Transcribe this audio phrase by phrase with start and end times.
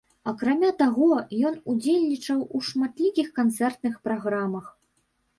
[0.29, 1.09] Акрамя таго,
[1.49, 4.65] ён удзельнічаў у шматлікіх канцэртных праграмах.